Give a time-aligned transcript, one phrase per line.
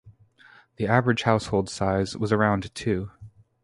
[0.77, 3.11] The average household size was around two.